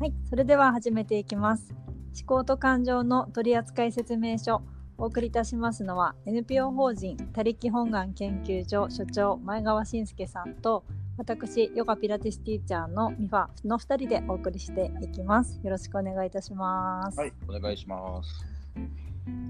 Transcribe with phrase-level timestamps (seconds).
[0.00, 1.74] はい、それでは始めていきます。
[2.18, 4.62] 思考と感情の取扱説明書。
[4.96, 10.84] お送りいたしますのは NPO 法人他力本願研究所所長前川信介さんと
[11.18, 15.60] 私ヨガピラティスティーチャーのミファの2人でお送りしていきます。
[15.62, 17.20] よろしくお願いいたします。
[17.20, 18.46] はい、お願いします。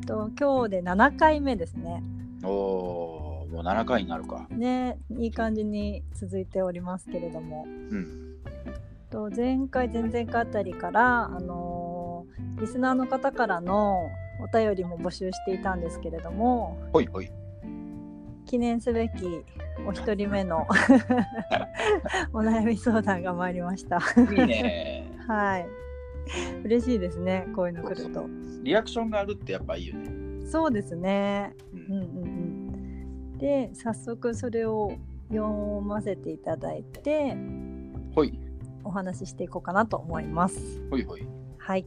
[0.05, 2.03] と今日で7回目ですね。
[2.43, 4.49] おお、もう7回になるか。
[4.51, 7.67] ね、いい感じに続いておりますけれども。
[7.69, 8.30] うん。
[9.11, 12.01] と前回前々回あたりから、あのー
[12.61, 14.11] リスナーの方からの
[14.43, 17.31] お便りも募集していたんですけれどもほいほい。
[18.47, 19.45] 記念すべき
[19.87, 20.67] お一人目の
[22.35, 23.99] お悩み相談が参りました。
[24.31, 25.11] いいね。
[25.27, 25.67] はい
[26.65, 28.27] 嬉しいですねこういうの来ると。
[28.63, 30.47] リアクションがあるってやっぱいいよね。
[30.47, 31.55] そうですね。
[31.73, 34.93] ううんうんうん、で早速それを
[35.31, 35.49] 読
[35.81, 37.37] ませていただいて
[38.15, 38.50] ほい。
[38.85, 40.81] お話ししていこうかなと思います。
[40.91, 41.27] ほいほい。
[41.59, 41.87] はい、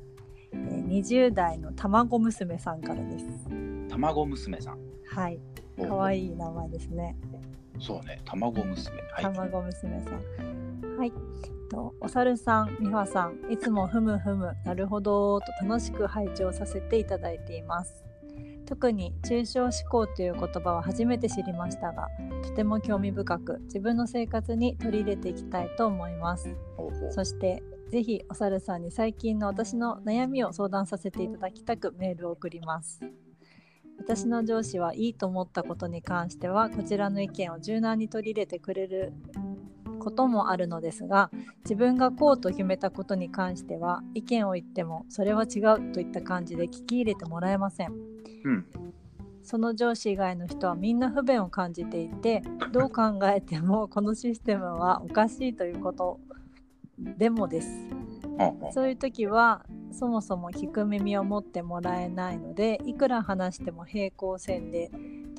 [0.54, 3.26] えー20代の卵娘さんからです。
[3.90, 4.78] 卵娘さん。
[5.06, 5.40] はい、
[5.78, 7.16] お可愛い名前ですね。
[7.80, 9.02] そうね、卵娘。
[9.12, 9.24] はい。
[9.24, 10.98] 卵娘さん。
[10.98, 11.14] はい。
[11.70, 18.04] とお猿さん、美穂さん、いつもふむふむ、なるほどと楽しく拝聴させていただいています。
[18.66, 22.08] 特に抽象思考という言葉は初めて知りましたが、
[22.44, 26.56] とても興味深く自分の生活に取り入れていきたいと思います。
[27.12, 33.02] そしてぜひお猿さんに最近の私の悩みを相談させていただきたくメールを送ります。
[34.00, 39.14] 私の上司はいいと思ったことに関してはこちらの意見を柔軟に取り入れてくれる
[40.00, 41.30] こともあるのですが
[41.64, 48.13] 自分がこうと決めたことに関しては意見を言ってもそれは違うといった感じで聞き入れてもらえません。
[48.44, 48.66] うん。
[49.44, 52.42] その上司以外の人はみんな不便を感じていて
[52.72, 56.20] どう考えても このシステムはおかしいということ
[56.98, 57.70] でもです。
[58.72, 64.90] そういう時はそもそも聞く耳を持ってもらえないのでいくら話しても平行線で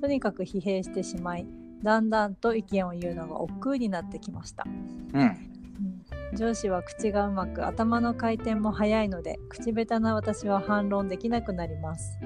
[0.00, 1.46] とにかく疲弊してしまい
[1.82, 4.64] だんだんと意見を言うのが億劫になってきました、
[5.12, 6.36] うん。
[6.36, 12.18] 上司は口がうまく頭の回転も速いので口下手な私は反論できなくなります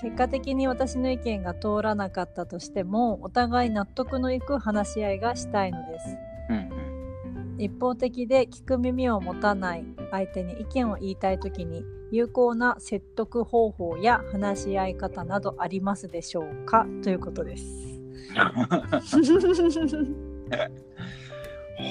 [0.00, 6.16] 結果的に私の意見が通らなかったとしてもお互い納得のいく話し合いがしたいのです
[6.50, 7.56] うん。
[7.58, 16.86] 一方的で聞く耳を持たない相手に意見を言いたい時に有効な説得方法や話し合い方などありますでしょうか？
[17.02, 17.66] ということです。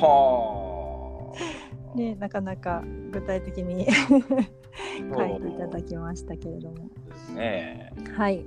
[0.02, 1.38] はあ。
[1.96, 6.90] ね、なかなか具体的に 書いていただきましたけれども。
[7.18, 7.92] ですね。
[8.16, 8.46] はい。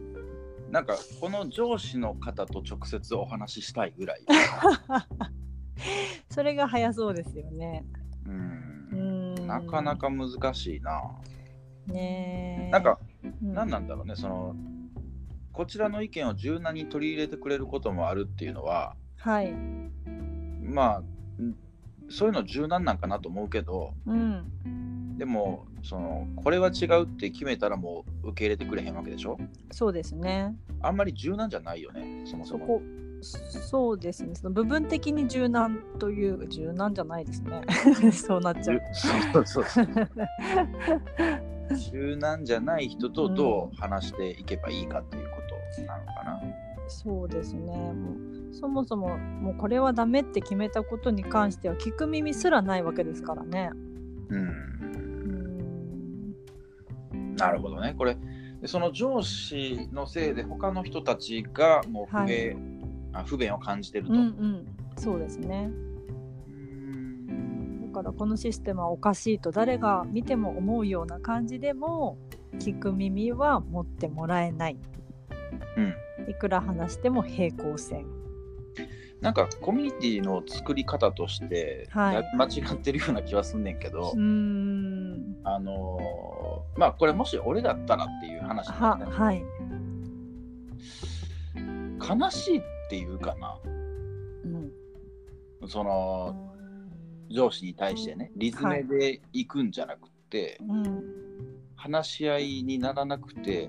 [0.71, 4.21] なんかこの上司の方と直接お話ししたいぐらい。
[6.31, 7.85] それが早そうですよね。
[8.25, 8.31] う。
[8.31, 9.47] うんん。
[9.47, 9.97] なかな。
[9.97, 11.03] か難しいな。
[11.87, 14.55] ねえなんか、うん何なんだろうね、その、
[15.53, 19.53] こちらの意見を柔軟に取り入れてくれることもあるっていうのは、はい。
[20.63, 20.99] まあ、
[21.43, 21.57] ん
[22.11, 25.17] そういうの柔軟なんかなと思うけど、うん。
[25.17, 29.39] でも、その、これは違うって決めたらもう受け入れてくれへんわけでしょ？
[29.71, 30.55] そうですね。
[30.81, 32.61] あんまり柔軟じゃないよね、そもそも。
[32.61, 32.83] そこ。
[33.23, 34.35] そうですね。
[34.35, 37.61] その部分的に柔軟という柔軟じゃないですね。
[38.13, 38.81] そうなっちゃう。
[38.95, 39.87] そうそうそう。
[41.93, 45.40] 柔軟じゃない人とどう話していけばいいかっていうこ
[45.75, 46.41] となのかな。
[46.89, 47.73] そうですね。
[47.73, 47.93] も
[48.51, 53.71] うそもそももうこれはダメって決めたことに関しては聞く耳すらないわけですからね。
[54.29, 54.35] う。
[54.35, 54.43] うん
[57.13, 57.37] ん。
[57.37, 57.95] なるほどね。
[57.97, 58.17] これ、
[58.61, 64.13] でその上司のせいで他の人たちがもう不便,、あ不便を感じてると。
[64.13, 64.67] うんうん。
[64.97, 65.71] そうですね。
[66.49, 72.19] うんだからこのシステムはおかしいと誰が見ても思うような感じでも
[72.61, 74.77] 聞く耳は持ってもらえない。
[75.77, 75.95] うん
[76.29, 78.07] いくら話しても平行線。
[79.21, 85.37] なんかコミュニティの作り方として、はい間違ってるような気はすんねんけど、うーん。
[85.45, 89.43] あのーまあこれもし俺だったらっていう話なんはですねはい。
[92.23, 93.59] 悲しいっていうかな
[94.45, 94.73] うん。
[95.69, 96.55] その
[97.31, 101.03] 上司に対してねリズメで行くんじゃなくて、うん。
[101.77, 103.69] 話し合いにならなくて、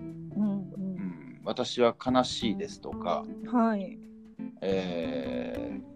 [1.43, 3.51] 私は悲しいですとか、うん。
[3.51, 3.97] はい。
[4.61, 5.91] えー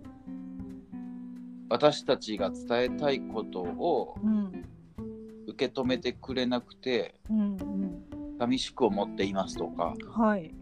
[1.68, 4.66] 私たちが伝えたいことをうん。
[5.48, 7.40] 受け止めてくれなくてうん。
[7.40, 8.06] うん。
[8.40, 10.54] 寂しく思っていますとかはい。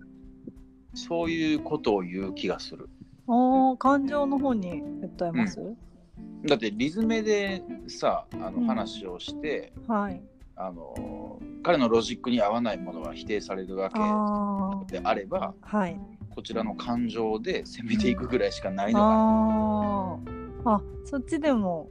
[0.94, 2.90] そういうことを言う気がする。
[3.28, 4.84] ああ、感情の方に
[5.18, 5.60] 訴えます、
[6.46, 10.22] だってリズメでさあうんの話をして、はい
[10.56, 10.94] あの
[11.64, 16.00] 彼のロジックに合わないものは否定されるわあけであればあはい。
[16.30, 19.06] こちらの感情で攻めていくぐらいしかないのか
[20.66, 20.74] な。
[20.76, 21.88] あそっちでも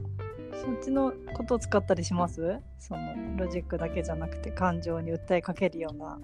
[0.53, 2.59] そっちのことを使ったりします？
[2.79, 6.19] そのロジックだけじゃなくて感情に訴えかけるような。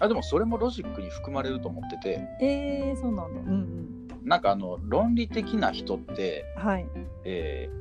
[0.00, 2.20] あでもそれもロジックに含まれると思ってて。
[2.40, 3.40] えー、そうなんだ。
[3.40, 4.08] うんうん。
[4.22, 6.86] なんかあの論理的な人って、はい。
[7.24, 7.80] えー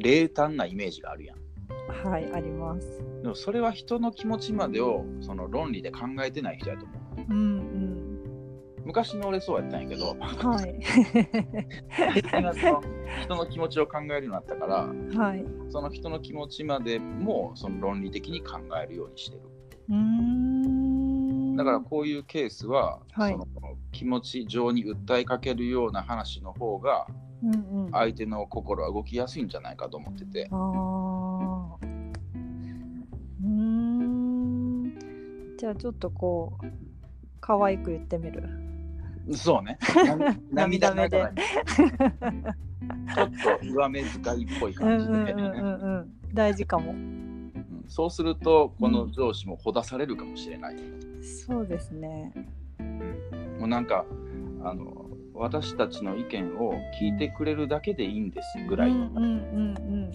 [0.00, 1.37] 冷淡なイメージがあるやん。
[1.88, 3.02] はいあります。
[3.22, 6.98] でもそれは人の気持ちまでをその論理で考えてない人やと思う。
[7.30, 8.18] うん
[8.84, 10.12] 昔の俺そうやったんやけど。
[10.12, 10.80] うんはい
[13.22, 15.44] 人の気持ちを考えるようになったからはい。
[15.70, 19.42] その人の気持ちまでもその論理的に考えるようにしてる。
[19.90, 21.56] うーん。
[21.56, 23.32] だからこういうケースは、はい。
[23.32, 23.46] その
[23.92, 27.06] 気持ち上に訴えかけるような話の方が
[27.42, 27.54] うん
[27.86, 27.90] うん。
[27.92, 30.48] 相手の心は動きやすいんじゃないかと思ってて。
[30.50, 34.94] うーん。
[35.58, 36.66] じゃあちょっとこう
[37.40, 38.48] 可愛く言ってみる？
[39.34, 39.78] そう ね。
[40.52, 41.32] 涙目で。
[43.14, 43.30] ちょっ
[43.60, 46.12] と上目遣いっぽいうんう感じで、んうんうんうん。
[46.34, 46.92] 大事かも。
[46.92, 47.84] うん。
[47.88, 50.76] そうするとこの上司もほだされるかもしれない、
[51.22, 52.32] そうですね。
[53.58, 54.04] もうなんか
[54.62, 54.97] あの
[55.38, 59.26] 私たちの意見を聞いてくれるだけでいいんですぐらいの,、うんうんう
[60.06, 60.12] ん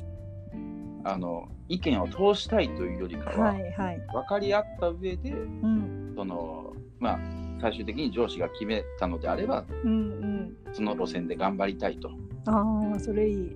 [1.05, 4.01] あの意見を通したいというよりかうんは、はいはい。
[4.13, 6.13] 分かり合った上でうん。
[6.15, 7.19] そのまあ
[7.59, 10.57] 最終的に上司が決めたのであればうんうん。
[10.71, 12.09] その路線で頑張りたいと、
[12.45, 13.55] ああそれいい。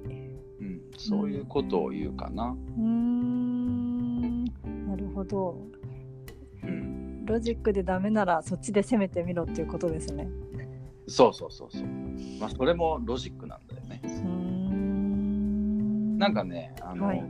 [0.60, 2.56] うん、そういうことを言うかな。
[2.78, 4.44] うーん。
[4.46, 5.62] なるほど。
[6.64, 10.28] うん、ロジックでダメならそっちで攻めてみろっていうことですね
[11.08, 11.84] そうそうそうそう。
[12.40, 14.02] まあそれもロジックなんだよね。
[14.28, 16.18] ん。
[16.18, 17.24] なんかねあの、はい。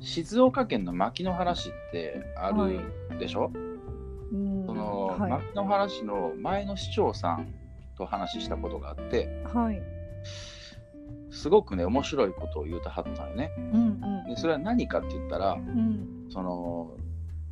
[0.00, 2.80] 静岡県の牧之原市ってある
[3.18, 3.52] でしょ、
[4.32, 4.66] うん。
[4.66, 5.30] その、はい。
[5.30, 7.54] 牧之原市の前の市長さん
[7.96, 9.42] と話したことがあって。
[9.52, 9.80] はい。
[11.30, 13.52] すごくね面白いことを言うたはったんよね。
[13.72, 14.00] うん。
[14.28, 16.26] でそれは何かって言ったらうん。
[16.30, 16.96] その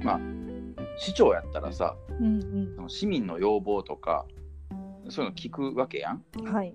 [0.00, 0.20] まあ
[0.98, 2.72] 市長やったらさうんうん。
[2.74, 4.26] その市民の要望とか
[5.10, 6.24] そういうの聞くわけやん。
[6.38, 6.74] うんはい。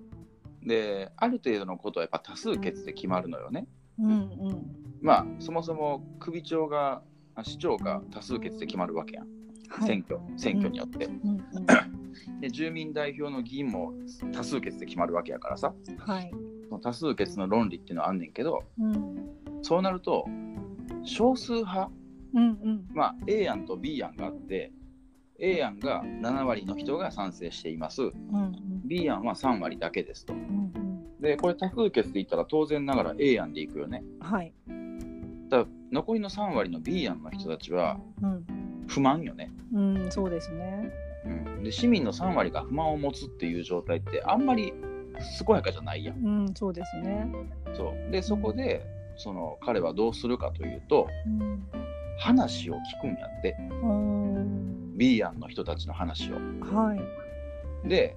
[0.63, 3.68] である程度のことはやっぱ多数決で決まるのよね。
[4.00, 4.66] うんうん。
[5.01, 7.01] まあそもそも首長が
[7.36, 9.28] あ市長が多数決で決まるわけやん、
[9.69, 9.88] はい。
[9.88, 11.06] 選挙選挙によって。
[11.06, 11.42] うんうん
[12.42, 13.94] で住民代表の議員も
[14.34, 15.74] 多数決で決まるわけやからさ。
[16.00, 16.31] はい。
[16.81, 19.16] 多数決の論理っていうのはあんねんけどうん。
[19.62, 20.25] そうなると
[21.04, 21.89] 少数派？
[22.34, 22.86] うんうん。
[22.94, 24.72] まあ A 案と B 案があって
[25.41, 28.03] A 案が7割の人が賛成しています。
[28.03, 30.33] うん B 案は3割だけですと。
[30.33, 30.43] うんう
[30.79, 31.21] ん。
[31.21, 34.03] でこれ多数決で言ったら当然ながら A 案でいくよね。
[34.19, 34.53] はい。
[35.49, 38.45] だ残りの3割の B 案の人たちはうん。
[38.88, 39.51] 不満よね。
[39.73, 40.91] うんそうですね。
[41.25, 44.73] うん、で市民の3割が不満を持つっていう状態ってあんまり
[45.45, 46.25] 健やかじゃないやん。
[46.25, 47.27] うんそうですね。
[47.73, 48.11] そう。
[48.11, 48.85] でそこで
[49.15, 51.63] その彼はどうするかというとうん。
[52.21, 53.57] 話を聞くんやって
[54.91, 56.35] うーん B 案の人たちの話を。
[56.75, 57.21] はい
[57.88, 58.15] で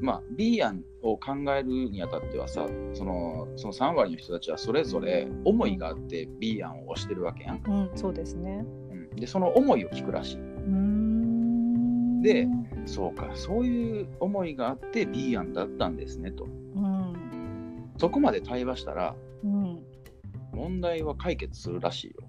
[0.00, 7.62] まあ B 案を考えるにあたってはさそのその3割の人たちはそれぞれ思いがあって B 案を推してるわけやん。
[7.66, 10.36] うんそうですねうん、でその思いを聞くらしい。
[10.36, 12.48] うーんで
[12.86, 16.44] そうかそういう思いがあって B 案だったんですねと。
[16.44, 19.80] うんそこまで対話したらうん
[20.52, 22.28] 問題は解決するらしいよ。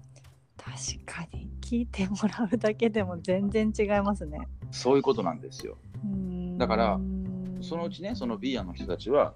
[0.56, 4.38] 確かに聞いてもらうだけでも全然違いますね
[4.70, 5.76] そういうことなんですよ。
[6.58, 7.00] だから
[7.60, 9.34] そのうちね、その B 案の人たちは、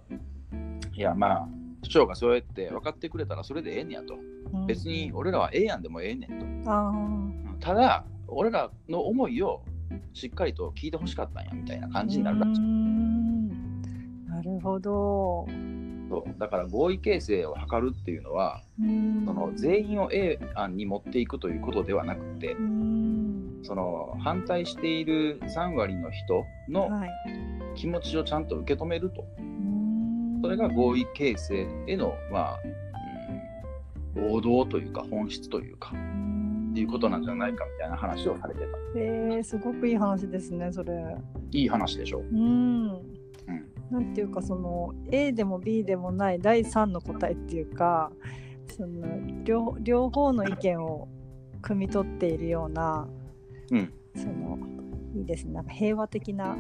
[0.93, 1.49] いや、まあ、
[1.83, 4.15] 市長がそうやって分かってくれたらそれでええねやと。
[4.15, 7.65] うん別に俺らは A 案でもええねんと。
[7.65, 9.63] ただ、俺らの思いを
[10.13, 12.61] しっかりと聞いてほしかったんやみたいなあ感じになるらしい。
[14.29, 15.47] なるほど
[16.11, 18.83] そうだから合意形成を図るっていうのは、そ
[19.33, 22.57] の全員を A 案に持っていくということではなくて
[23.63, 27.11] その反対している3割の人のはい。
[27.77, 29.25] 気持ちをちゃんと受け止めると。
[30.43, 32.59] それが合意形成への、まあ、
[34.17, 35.93] うん、王道というか本質というか
[36.71, 38.67] っていうことなんじゃないかみたいな話をされてた。
[38.97, 40.93] えー、すごくいい話ですねそれ。
[41.53, 42.21] いい話でしょ。
[42.21, 42.43] うんう
[42.95, 43.20] ん、
[44.01, 48.11] なんていうかその A でも B でもない第3の答えっていうか
[48.75, 51.09] その両両方の意見を
[51.61, 53.07] 汲み取っているような
[53.71, 54.59] うん、その
[55.15, 55.55] いいですね。
[55.55, 56.57] なんか平和的な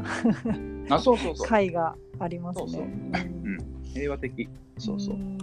[0.88, 1.48] あそうそうそう。
[1.48, 2.66] 会がありますね。
[2.68, 2.82] そうそう。
[2.82, 3.58] うん。
[3.82, 4.48] 平和的。
[4.78, 5.16] そうそう。
[5.16, 5.38] うん。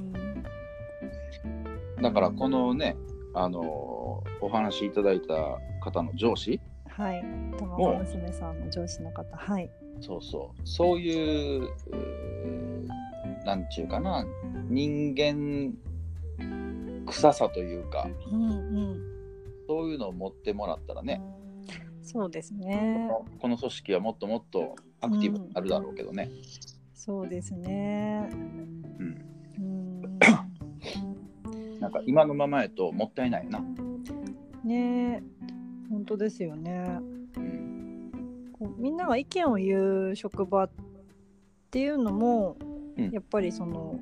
[2.02, 2.96] だからこのね
[3.34, 3.62] あの
[4.42, 5.34] お話しいただいた
[5.82, 6.60] 方の上司
[6.98, 7.24] はい。
[7.60, 9.38] 卵娘さんの上司の方。
[9.38, 9.70] はい。
[10.02, 10.68] そうそう。
[10.68, 11.70] そういう
[13.46, 14.26] なんちゅうかな。
[14.68, 15.76] 人間
[17.06, 18.10] 臭さというか。
[18.32, 18.56] うんう
[18.96, 19.02] ん。
[19.68, 21.22] そういうのを持ってもらったらね。
[22.02, 23.12] そうですね。
[23.40, 26.32] この組織はもっともっとアクティブになるだろうけどね。
[26.96, 28.28] そうですね。
[28.32, 28.86] うん、
[29.60, 30.02] うん。
[31.80, 33.64] なんか今のままやともったいないな。
[34.64, 35.22] ね
[35.90, 37.00] 本当ですよね。
[37.38, 40.70] うん、こうみんなが意見を言う職場っ
[41.72, 42.58] ていうのも、
[42.98, 43.12] うん。
[43.12, 44.00] やっぱりその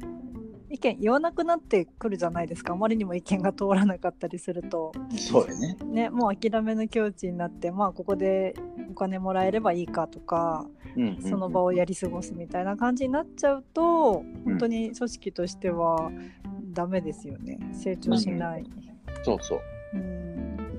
[0.70, 2.74] 意見言わなくなってくるじゃないですか。
[2.74, 4.92] あまりにも意見が通らなかったりすると。
[5.18, 5.78] そうやね。
[5.84, 8.56] ねもう諦めの境地になってまあここで
[8.90, 10.66] お金もらえればいいかとか
[10.96, 16.12] うんうんその場をやり過ごすみたいな感じになっちゃうと本当に組織としては
[16.72, 17.60] ダメですよね。
[17.74, 18.64] 成長しない。
[19.24, 19.75] そうそう。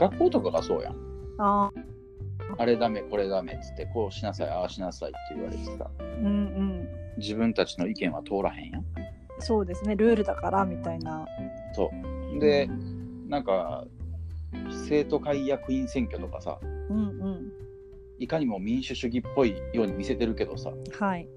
[0.05, 0.97] うん学校とかがそうやん。
[1.39, 1.71] あ
[2.59, 6.89] あれダメこれダメっつってこうしなさいああしなさいって言われてさうんうん
[7.19, 8.85] 自分たちの意見は通らへんやん。
[9.39, 11.27] そうですねルールだからみたいな。
[11.73, 11.91] そ
[12.37, 12.39] う。
[12.39, 12.69] で
[13.29, 13.85] なんか
[14.89, 17.53] 生徒会役員選挙とかさうんうん
[18.19, 21.29] いかにも民主主義っぽいように見せてるけどさはい。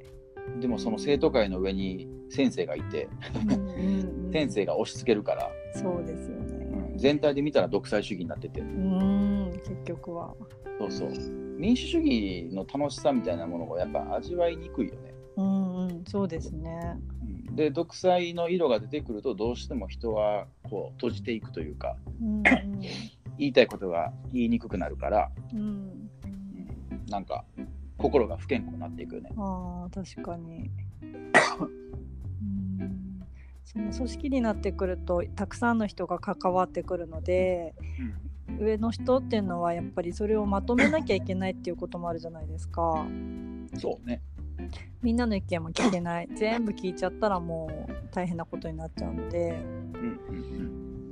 [0.60, 3.10] でもその生徒会の上に先生がいて
[3.42, 6.49] うんうんうん 先生が押し付けるから、そうですよね。
[7.00, 10.34] うん全体で見たら独裁主義になっててうん結局は。
[10.80, 11.10] そうそう
[11.58, 15.14] 民主主義の楽しさみたいなものをやっぱ味わいにくいよね。
[15.36, 16.98] うんうんそうですね。
[17.22, 22.44] うんで独裁の色が出てくるとどうしても人はこう閉じていくというかうん
[23.38, 25.66] 言いたいことが言いにくくなるから、うんうん。
[25.66, 26.10] うん
[27.10, 27.44] なんか
[27.98, 29.32] 心が不健康になっていくよね。
[29.38, 30.70] ああ確かに。
[33.76, 37.76] うんその組織になってくるとたくさんの人が関わってくるので
[38.60, 43.06] 上の人っていうのはやっぱりそれをまとめなきゃいけないっていうこともあるじゃないですか。
[43.78, 44.22] そうね。
[45.02, 49.94] みんなの意見も聞けない全部聞いちゃったらもう大変なことになっちゃうのでうん
[50.30, 50.32] う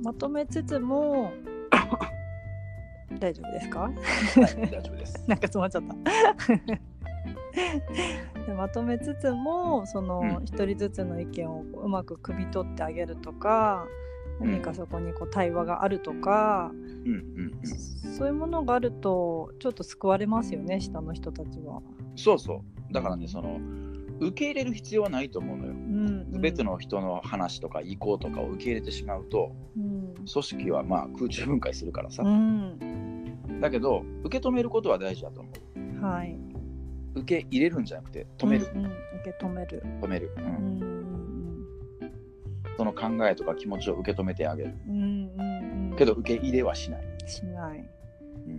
[0.02, 1.32] まとめつつも
[3.18, 3.84] 大丈夫ですか？
[3.84, 3.94] うん。
[3.94, 4.00] は
[4.50, 5.24] い、大丈夫です。
[5.26, 5.82] なんか詰まっちゃっ
[8.34, 8.37] た。
[8.48, 14.08] でまとめつつもそのうん一人ずつの意見をうまく汲み取ってあげるとか、うん
[14.40, 18.16] 何かそこにこう対話があるとか、うんうんうん。
[18.16, 21.82] そういうものがあるとちょっと救われますよね下の人たちは。
[22.14, 22.92] そうそう。
[22.92, 23.58] だからね、その
[24.20, 25.72] 受け入れる必要はないと思うのよ。
[25.72, 32.22] うんすべての人の話とか意向とかを受け入れてしまうと、うん組織はまあ空中分解するからさ。
[32.22, 35.78] うんだけど、受け止めることは大事だと思う。
[36.00, 36.47] はい
[37.14, 39.82] 受け入れるんじゃなくて、止める、うんうん受け止める。
[40.02, 40.46] 止める、ううん
[40.80, 41.64] ん
[42.76, 44.74] その考えとか気持ちを受け止めてあげる。
[44.88, 47.02] うんうんうんうんけど、受け入れはしない。
[47.26, 47.88] しない。
[48.46, 48.52] うん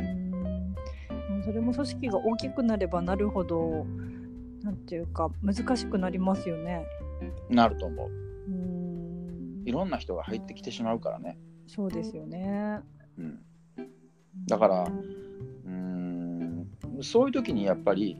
[0.00, 3.86] うんそれも組織が大きくなればなるほど
[4.62, 6.84] なんていうか難しくなりますよね。
[7.48, 8.08] なると思う。
[8.08, 11.38] うんいろんな人が入ってきてしまうからね。
[11.68, 12.80] そうですよね。
[13.18, 13.38] うん、
[14.48, 15.95] だからうーん
[17.02, 18.18] そういう時にやっぱり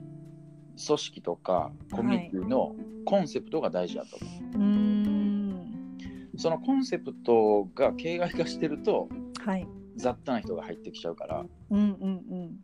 [0.86, 4.58] 組織とかコミュニティのコンセプトが大事だと思う。
[4.58, 5.56] うん
[6.38, 9.08] そのコンセプトが形骸化してると
[9.44, 9.66] はい。
[9.96, 12.56] 雑多な人が入ってきちゃうからうんうん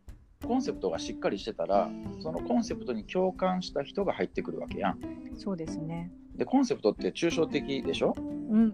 [0.45, 1.89] コンセプトがしっかりしてたら
[2.19, 4.99] そのコンセプトに共感した人が入ってくるわけやん。
[5.31, 5.39] うん。
[5.39, 6.11] そうですね。
[6.35, 8.13] でコンセプトって抽象的でしょ？
[8.17, 8.65] うんうんう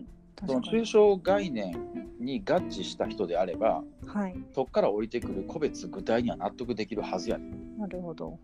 [0.00, 0.06] ん。
[0.46, 0.84] その抽。
[0.84, 1.72] 象概念
[2.20, 4.36] に合致した人であればはい。
[4.54, 8.38] そこから降りてくる個別具体には納得できるはずやねんなるほど。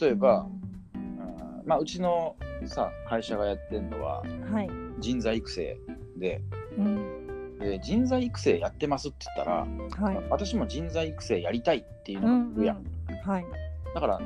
[0.00, 0.46] 例えば、
[0.94, 2.36] うんまあ、うちの
[2.66, 4.70] さ会社がやってるのははい。
[4.98, 5.78] 人材育成
[6.16, 6.40] で
[6.76, 7.58] うん。
[7.58, 9.66] で人材育成やってますって言ったら
[10.06, 10.26] はい。
[10.30, 13.30] 私も人材育成やりたいっていううんのが言うやん、うん。
[13.30, 13.46] はい。
[13.94, 14.20] だから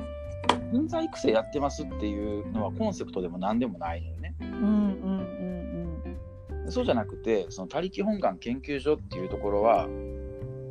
[0.71, 4.61] 人材育成やってますっていうのはコンセプトでも何でもないのよねうんうんう
[5.21, 5.24] ん
[6.69, 9.87] そうじゃなくてその他力本願研究所っていうところは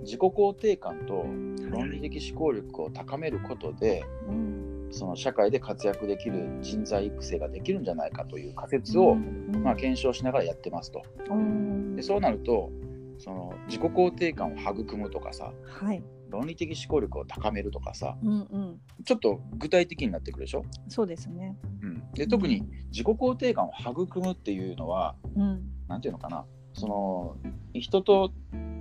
[0.04, 1.54] 自己肯定感とうん。
[1.70, 4.88] 論理的思考力を高めることでうん。
[4.90, 11.02] その社会で活躍できる人材育成ができるんじゃないかという仮説を、まあ、検証しながらやってますと。
[11.30, 12.70] うんでそうなると
[13.18, 16.02] その自己肯定感を育むとかさはい。
[16.30, 18.80] 論理的思考力を高めるとかさうんうん。
[19.04, 21.56] ちょっと具体的になってくるでしょ、そうですね。
[21.82, 25.74] うん、で特に自己肯定感を育むっていうのはうん。
[25.88, 26.45] 何ていうのかな。
[26.73, 27.37] その
[27.73, 28.33] 人と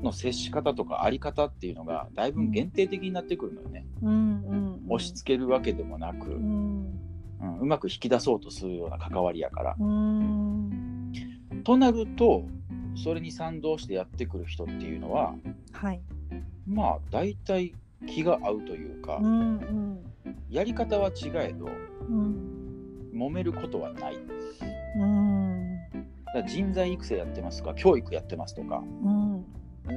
[0.01, 3.85] の接し方とかあり方っていうのがだいぶ限定的になってくるのよね。
[4.01, 6.99] うんうん押し付けるわけでもなく、ううん
[7.41, 9.75] んうまく引き出そうとするような関わりやから。
[9.79, 11.13] うん。
[11.63, 12.45] となると
[12.95, 15.35] それに賛同してやってくる人っていうのは
[15.71, 16.01] はい。
[16.67, 17.73] まあ大体
[18.07, 19.99] 気が合うというか、うんうん。
[20.49, 21.67] やり方は違えど
[22.09, 23.09] うん。
[23.13, 24.17] 揉めることはない。
[24.97, 25.32] うん
[26.41, 29.45] 人材育成やってますとか教育やってますとかうん。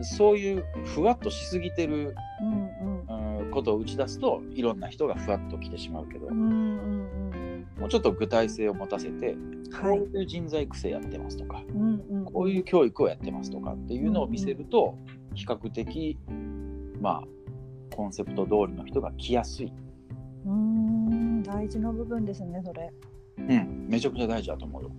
[0.02, 3.50] そういうふわっとしすぎてるうんうん。
[3.50, 14.96] ことを打ち出すといろんな人がふわっと来てしまうけど、うんうんもうちょっと具体性を持たせて、うんこうはいいう人材育成やってますとかうんうんこういう教育をやってますとかっていうのを見せると
[15.34, 16.16] 比較的
[17.00, 19.72] まあコンセプト通りの人が来やすい、
[20.46, 22.92] うん大事な部分ですねそれ。
[23.38, 24.90] うん、めちゃくちゃ大事だと思うよ。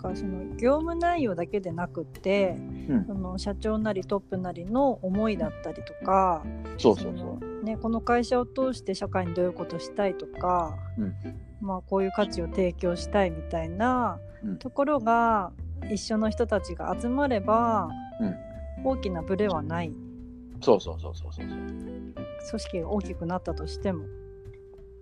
[0.00, 2.56] だからその業務内容だけでなくって、
[2.88, 6.42] うんその社長なりトップなりの思いだったりとか
[6.78, 7.64] そうそうそのう。
[7.64, 11.14] ね、この会社を通して社会にどういうことしたいとか、うん
[11.60, 15.52] まあ、こういう価値を提供したいみたいなうんところが
[15.92, 17.90] 一緒の人たちが集まれば、
[18.20, 18.34] うん
[18.82, 19.92] 大きなブレはない
[20.62, 21.46] そうそうそうそうそう。
[21.46, 22.14] 組
[22.58, 24.06] 織が大きくなったとしても。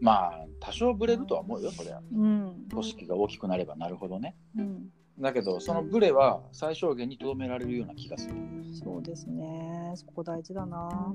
[0.01, 2.01] まあ多少ブレるとは思うよそれは。
[2.13, 4.37] うん組織が大きくなればなるほどね。
[4.57, 4.89] うん、
[5.19, 8.35] だけどそのブレは最小限にとどめられるような気がする。
[8.73, 11.15] そうですねそこ大事だな。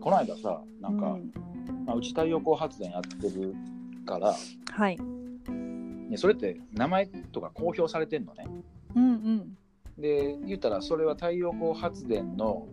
[0.00, 1.32] この間さなんか、うん
[1.86, 3.54] まあ、うち太陽光発電やってる
[4.04, 4.34] から、
[4.70, 8.46] はい、ね、それって名前とか公表されてんのね。
[8.94, 9.58] うんうん
[9.98, 12.66] で言ったらそれは太陽光発電の、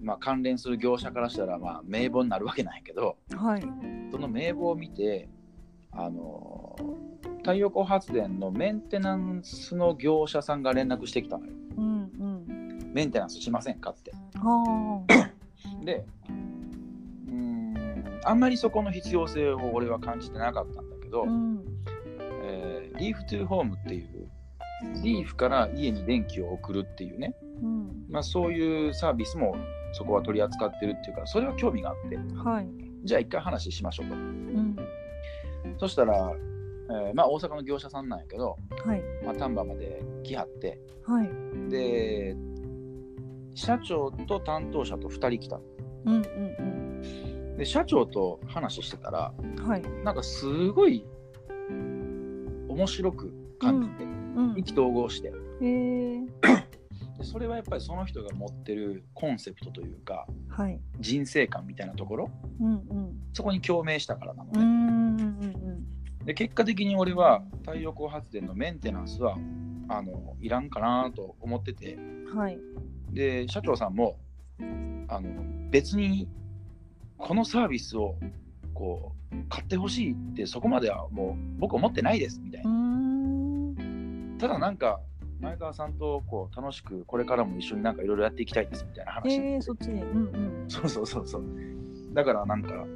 [0.00, 3.62] まあ、関連する業者からしたらまあ名簿になるわけなんやけどはい。
[4.10, 5.28] その名簿を見て
[5.90, 6.76] あの
[7.38, 11.52] 太陽光発電のメンテナンスの業者さんが連絡してきたのよ。
[11.76, 12.92] うんうん。
[12.92, 14.12] メンテナンスしませんかって。
[14.34, 15.04] は
[15.84, 16.04] で
[17.28, 21.64] うーんあんまりそこの必要性を俺は感じてなかったんだけど、あうん。
[22.42, 24.28] えーリーフトゥーホームっていう
[25.02, 28.06] リーフから家に電気を送るっていうね、うん。
[28.08, 29.56] まあ、そういうサービスも
[29.96, 32.18] そこは取り扱ってるっていうかそれは興味があって。
[32.36, 32.68] はい。
[33.04, 34.14] じゃあ一回話しましょうと。
[34.14, 34.76] うん。
[35.78, 36.32] そしたら、
[36.90, 39.02] えーまあ、大阪の業者さんなんやけど、はい。
[39.24, 40.78] まあ、丹波まで来はって。
[41.06, 41.30] はい。
[41.70, 42.36] で
[43.54, 45.60] 社長と担当者と2人来た
[46.04, 49.82] うんうんで社長と話してたらうんはい。
[50.04, 51.06] なんかすごい
[52.68, 54.58] 面白く感じて、うん。
[54.58, 55.28] 意気投合して。
[55.28, 55.32] へ
[55.62, 56.20] え
[57.18, 60.80] でそれはやっぱりその人が持ってるコンセプトというかはい。
[61.00, 62.30] 人生観みたいなところ？
[62.60, 63.12] うんうん。
[63.32, 65.86] そこに共鳴したからなのね、うん
[66.24, 69.38] で結果的に俺は太陽光発電のメンテナンスは
[69.88, 71.94] あのいらんかなと思ってて。
[71.94, 72.00] う
[72.34, 72.58] んはい。
[73.12, 74.18] で社長さんも
[75.08, 75.30] あの
[75.70, 76.28] 別に
[77.16, 78.16] このサービスを
[78.74, 84.36] こう買ってほしいってそこまではもう僕思ってないですみたいうな、ん。
[84.38, 85.00] ただなんか
[85.40, 90.20] 前川さんとこう楽しくこれからも一緒になんかいろいろやっていきたいですみたいな話、へえそっちにうんう
[90.64, 90.64] ん。
[90.68, 91.44] そうそうそうそう。
[92.14, 92.86] だからなんか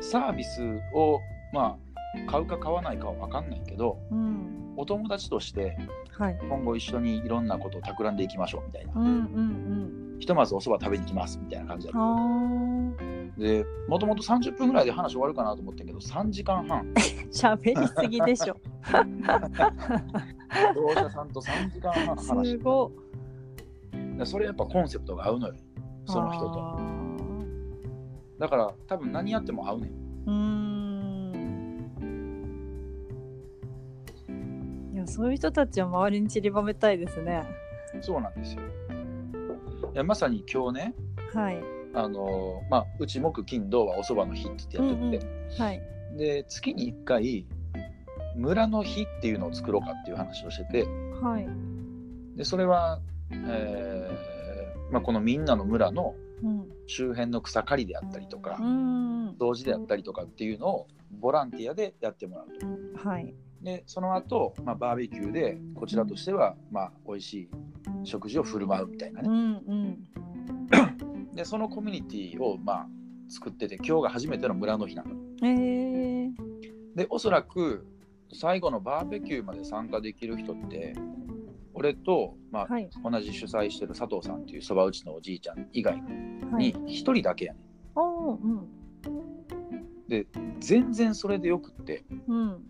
[0.00, 0.62] サービス
[0.94, 1.20] を
[1.52, 1.78] ま
[2.26, 4.74] あ買うか買わないかは分かんないけどうん。
[4.76, 5.76] お友達として
[6.18, 6.38] はい。
[6.48, 8.92] 今後一緒にいろんなことを企んでいきましょうみたいな。
[8.96, 9.64] うんうん
[10.18, 13.03] ひとまずおそば食べに来ますみたいな感じだった
[13.38, 16.92] でもともと30分ぐらいで話終わるかなと思ったけど3時間半。
[16.92, 18.56] ー 喋りすぎでしょ。
[20.74, 22.92] 業者さんと3時間半話すご。
[24.16, 25.54] でそれやっぱコンセプトが合うのよ
[26.06, 26.60] その人と。
[26.60, 26.78] あ
[28.38, 29.90] だから多分何やっても合うね
[30.26, 31.34] うーん。
[34.92, 37.44] いやそういう人たちを周りに散りばめたいですね。
[38.00, 38.62] そうなんですよ。
[39.92, 40.94] いやまさに今日ね
[41.32, 45.20] はいあのまあうち木金土はおそばの日ってやってて、うんうん。
[45.58, 45.82] はい。
[46.16, 47.46] で月に1回
[48.36, 50.84] 村の日っていうのを作ろうかっていう話をしてて。
[51.22, 51.48] はい。
[52.36, 56.74] でそれは、えーまあ、このみんなの村のうん。
[56.86, 62.48] 周辺の草刈りであったりとか、うん掃除であったりとかっていうのをボランティアでやってもらう
[63.02, 63.08] と。
[63.08, 63.34] はい。
[63.62, 67.48] でその後、まあバーベキューでこちらとしては、まあ、美味しい
[68.04, 69.28] 食事を振る舞うみたいなうね。
[69.30, 69.98] んうん
[71.34, 72.86] でそのコミュニティをまあ
[73.28, 75.10] 作ってて今日が初めての村の日なの。
[75.42, 76.30] えー、
[76.94, 77.86] でおそらく
[78.32, 80.94] 最後のバーベキューまで参加できる人って
[81.74, 82.88] 俺と、まあはい。
[83.02, 86.00] 同じ主催してる佐藤さんっていうそば打ちのおじいちゃん以外は
[86.60, 86.72] い。
[86.72, 87.62] に1人だけやねん。
[87.98, 88.68] おーうん。
[90.08, 90.26] で
[90.60, 92.62] 全然それでよくってうん。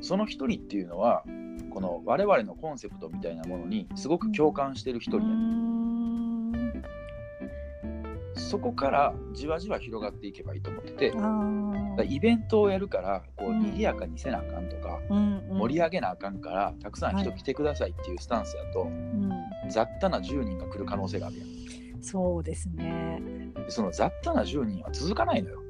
[0.00, 1.22] その1人っていうのは
[1.70, 5.75] この我々のコンセプトみたいなものにすごく共感してる一人やね、ん
[8.36, 11.12] そこからじわじわ広がっていけばいいと思ってて
[12.06, 19.30] イベントをやるからこううん賑やかにせなあかんとか、盛り上げなあかんからたくさん人来てくださいっていうスタンスやと、うん、
[19.70, 23.22] 雑多な10人が来る可能性があるやんそうですね。
[23.54, 25.62] でその雑多な10人は続かないのよ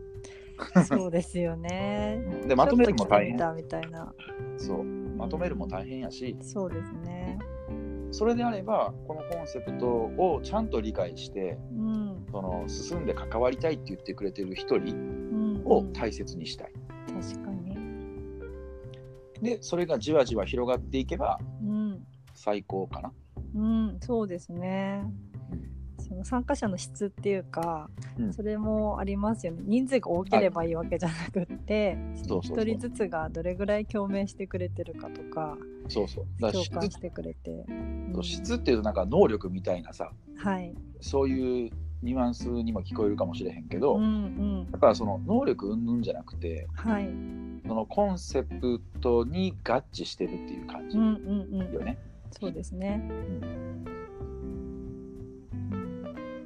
[0.87, 2.21] そうですよね。
[2.47, 4.13] でまとめるも大変みたいな。
[4.57, 7.39] そうまとめるも大変やしそうですね。
[8.11, 12.06] それであればこのコンセプトをちゃんと理解してうん。
[12.31, 14.99] その進んで関わりたいって言ってくれてる一人う
[15.59, 16.73] ん、を大切にしたい。
[17.07, 17.77] 確かに。
[19.43, 22.07] でそれがじわじわ広がっていけばうん。
[22.35, 23.13] 最高かな。
[23.55, 25.03] うん、そうですね。
[26.09, 29.63] その参加者の質っていうか、うんそれもありますよね。
[29.65, 35.57] 人数が多ければいいわけじゃなくって、一人ずつがどれぐらい共鳴してくれてるかとか、
[35.89, 36.53] そうそう。
[36.53, 37.65] 共感してくれて。
[37.69, 40.75] うん質っていうとなんか能力みたいなさはい。
[41.01, 41.71] そういう
[42.03, 44.77] ニュアンスにも聞こえるかもしれへんけど、うんうやん。
[44.77, 47.09] っぱその能力云々じゃなくてはい。
[47.67, 51.73] そのコンセプトに合致してるっていう感じうんうんうん。
[51.73, 51.99] よね。
[52.39, 53.03] そうですね。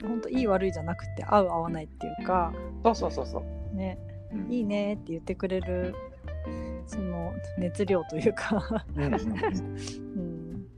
[0.02, 2.52] 本当いい悪いじゃなくて合う合わないっていうか
[2.84, 3.76] そうそうそうそう。
[3.76, 3.98] ね
[4.32, 5.94] うんいいねって言ってくれる
[6.86, 9.20] その熱量というかうんうんうん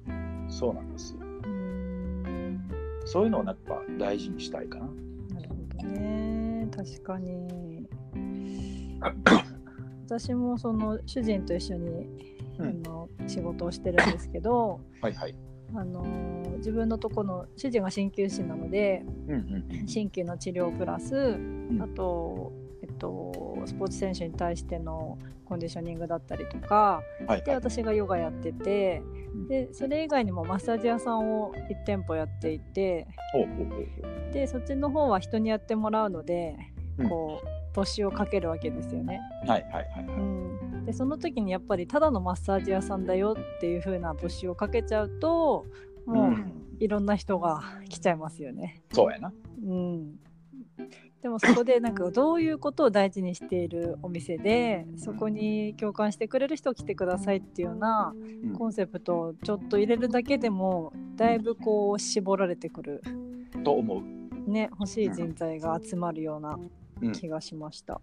[0.09, 1.22] うんそうなんですよ。
[3.13, 4.87] うんそういうのをやっぱ大事にしたいかな。
[5.35, 6.67] なるほどね。
[6.75, 7.87] 確かに。
[10.07, 12.07] 私もその主人と一緒に、
[12.59, 12.67] うん。
[12.87, 15.35] あの仕事をしてるんですけどはいはい。
[15.75, 16.05] あの
[16.57, 19.87] 自分のとこの主人が鍼灸師なのでうんうんうん。
[19.87, 21.79] 鍼灸の治療プラス、ん。
[21.83, 27.55] あと、えっと、スポーツ選手に対してのコンディショニングだったりとかではいはい。
[27.55, 29.03] 私がヨガやってて
[29.35, 33.07] うんでそれ以外にもマッサージ屋さんを1店舗やっていて
[34.33, 36.57] でそっちの方は人にやってもらうので、
[36.99, 39.19] うんこう募集をかけるわけですよね。
[39.47, 40.21] はいはいはいはう
[40.83, 45.65] ん、でその時にやっぱりただのマッサージ屋さんだよっていう風な募集をかけちゃうと
[46.07, 46.11] い。
[46.11, 48.83] もう、うんいろんな人が来ちゃいますよね。
[48.93, 49.33] そうやな。
[49.65, 50.19] うん、
[51.23, 58.13] でもそこでなんかどういうことを大事にしているお店でそこに共感してくれる人来てくださいっていうような
[58.45, 63.03] うんコンセプトをちょっと入れるだけでもだいぶこう絞られてくる、
[63.63, 64.03] と思
[64.47, 64.51] う。
[64.51, 66.59] ね、欲しい人材が集まるような
[67.01, 68.01] うん気がしました。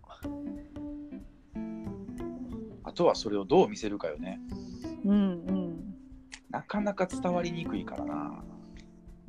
[2.84, 4.40] あとはそれをどう見せるかよね。
[5.06, 5.16] うんう
[5.52, 5.96] ん
[6.50, 8.44] なかなか伝わりにくいからな。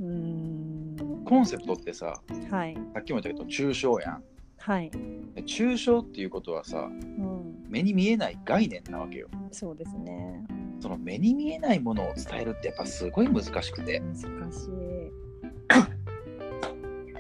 [0.00, 0.89] うーん
[1.30, 4.24] コンセプトってさ、はいさっきも言ったけど抽象やん。
[4.58, 9.28] はい、で抽象っていうことはさ、うん、目に見えない概念なわけよ。
[9.52, 10.44] そうですね
[10.80, 14.16] その目に見えないものを伝えるってやっぱすごい難しくて、難
[14.52, 14.70] しい。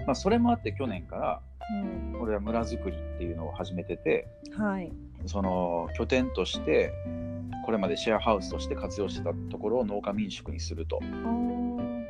[0.06, 1.40] まあ、それもあって去年から
[1.72, 4.92] うん、俺は村づくりっていうのを始めててはい。
[5.26, 6.92] その拠点として
[7.64, 11.00] これまでシェアハウスとして活用してたところを農家民宿にすると。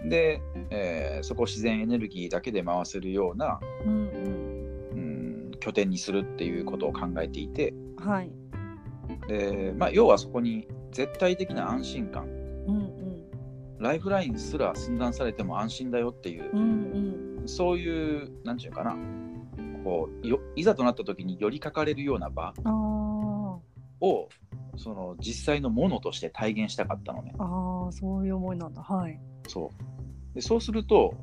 [0.09, 3.91] で、えーそこを自然エネルギーだけで回せるような、うん
[4.93, 7.71] うん、拠点にするっていうことを考えていて。
[7.71, 8.31] うんはい。
[9.29, 12.25] で、まあ、要はそこに絶対的な安心感。
[12.67, 13.01] うん
[13.81, 16.51] ライフラインすら寸断されても安心だよっていう。
[16.53, 16.61] うん
[17.41, 17.49] うん。
[17.49, 18.95] そういう、なんていうかな、
[19.85, 22.55] こうよいざとなった時に寄りかかれるような場
[24.01, 24.29] を、
[24.77, 27.35] その実際のものとして体現したかったのね。
[27.37, 28.83] ーあーそういう思いなんだ。
[28.83, 29.21] はい。
[29.49, 29.71] そ
[30.33, 30.35] う。
[30.35, 31.15] でそうすると、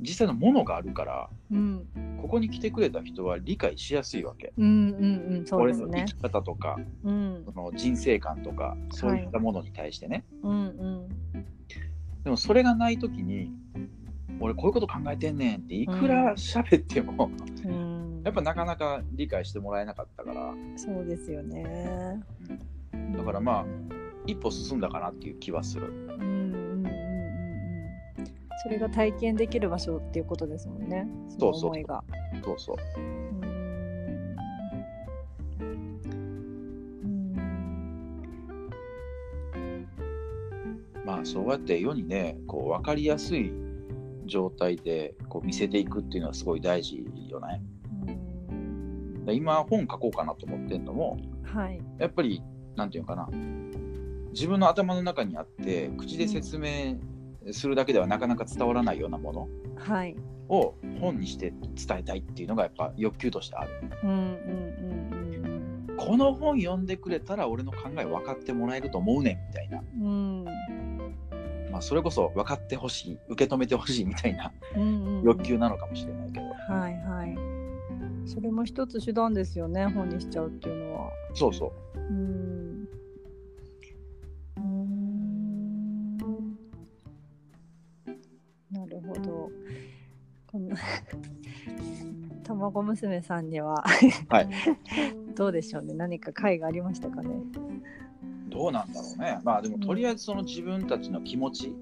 [0.00, 1.86] 実際のものがあるから、うん。
[2.20, 4.52] ここに来てくれた人は理解しやすいわけ。
[4.56, 5.86] うんうんうんそうですね。
[5.90, 7.42] 俺の生き方とか、うん。
[7.44, 10.24] その人生観とか、そういったものに対してね。
[10.42, 11.08] うんうん。
[12.24, 13.50] でもそれがない時に、
[14.40, 17.30] 俺こういうこと考えてんねんっていくら喋っても、
[17.64, 17.91] うん
[18.24, 22.22] やっぱなかなか理解してもらえなかったから、そうですよね。
[23.16, 23.66] だからまあ
[24.26, 25.88] 一歩進んだかなっていう気はする。
[25.88, 26.92] うんうんうんうんうん。
[28.62, 31.08] それが体験できる場所っていうことですもんね。
[31.28, 31.70] そのそうそう。
[31.70, 32.04] 思いが。
[32.44, 32.76] そうそう。
[32.76, 34.36] うーん。
[41.04, 43.52] まあそうやって世にねこう分かりやすい
[44.26, 47.60] 状態でこう見せていくっていうのはすごい大事よね。
[49.30, 51.80] 今本書こうかなと思ってんのもはい。
[51.98, 52.42] やっぱり
[52.76, 53.28] なんていうのかな。
[54.32, 56.96] 自分の頭の中にあって口で説明
[57.52, 60.16] するだけではなかなか伝わらないようなものはい。
[60.48, 61.52] を本にして
[61.86, 63.70] 伝えたいっていうのがやっぱ欲求としてある。
[64.02, 65.22] うんうんうんうん
[65.98, 70.44] この本読んでくれたら俺の考え分かってもらえると思うねんみたいな、うん。
[71.70, 74.52] まあ、それこそ分かってほしい受け止めてほしいみたいな
[75.22, 77.11] 欲求なのかもしれないけど、はいはい
[78.32, 81.10] それも一つ手段ですよね本にしちゃうっていうのは。
[81.34, 81.98] そうそう。
[81.98, 82.88] うん。
[84.56, 86.16] うーん
[88.70, 89.50] なるほど。
[90.46, 90.74] この
[92.42, 93.84] 卵娘さんには、
[94.30, 94.48] はい。
[95.36, 95.92] どうでしょうね。
[95.92, 97.28] 何か会がありましたかね。
[98.48, 99.40] どうなんだろうね。
[99.44, 101.76] まあでもとりあえずその自分たちの気持ち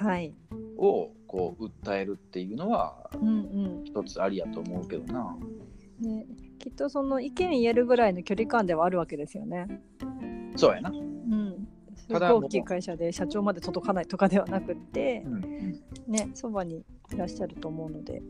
[0.00, 0.32] はい。
[0.76, 5.36] をこう訴えるっていうのはうん一つありやと思うけどな。
[5.40, 5.60] うん
[6.00, 6.26] ね。
[6.58, 9.80] きっとその意見言えるぐらいの距離感ではあるわけですよね。
[10.56, 11.68] そうやな、うん。
[11.96, 15.34] すごい大きい会社で社長まで届かないとかではなくって、うん。
[15.34, 18.22] うんねそばにいらっしゃると思うので。